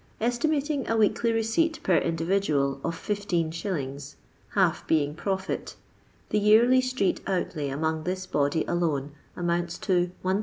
[0.19, 4.15] Estimating a weekly receipt, per individual, of 15*.
[4.55, 5.75] (half being profit),
[6.29, 9.91] the yearly street outlay among this body alone amounts to
[10.25, 10.39] 1950